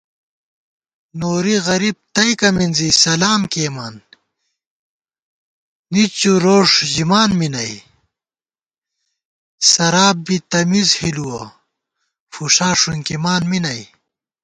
نوری 1.19 1.57
غریب 1.67 1.95
تئیکہ 2.15 2.49
مِنزی 2.55 2.89
سلام 3.03 3.41
کېئیمان 3.51 3.95
نِچّو 5.93 6.33
روݭ 6.43 6.69
ژِمان 6.93 7.29
می 7.39 7.49
نئ 7.53 7.73
* 8.79 9.69
سراپ 9.71 10.15
بی 10.25 10.37
تمیز 10.51 10.89
ہِلُوَہ 10.99 11.41
فُݭا 12.33 12.69
ݭُنکِمان 12.79 13.41
می 13.49 13.59
نئ 13.63 13.81